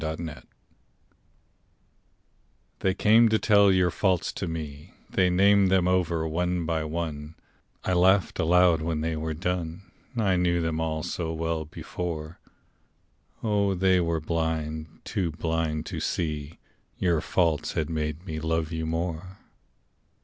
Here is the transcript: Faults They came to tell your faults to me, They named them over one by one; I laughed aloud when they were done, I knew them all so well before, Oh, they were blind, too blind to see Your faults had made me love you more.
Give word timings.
Faults 0.01 0.31
They 2.79 2.95
came 2.95 3.29
to 3.29 3.37
tell 3.37 3.71
your 3.71 3.91
faults 3.91 4.33
to 4.33 4.47
me, 4.47 4.95
They 5.11 5.29
named 5.29 5.69
them 5.69 5.87
over 5.87 6.27
one 6.27 6.65
by 6.65 6.85
one; 6.85 7.35
I 7.83 7.93
laughed 7.93 8.39
aloud 8.39 8.81
when 8.81 9.01
they 9.01 9.15
were 9.15 9.35
done, 9.35 9.91
I 10.17 10.37
knew 10.37 10.59
them 10.59 10.79
all 10.81 11.03
so 11.03 11.31
well 11.33 11.65
before, 11.65 12.39
Oh, 13.43 13.75
they 13.75 13.99
were 13.99 14.19
blind, 14.19 15.01
too 15.03 15.29
blind 15.33 15.85
to 15.85 15.99
see 15.99 16.57
Your 16.97 17.21
faults 17.21 17.73
had 17.73 17.87
made 17.87 18.25
me 18.25 18.39
love 18.39 18.71
you 18.71 18.87
more. 18.87 19.37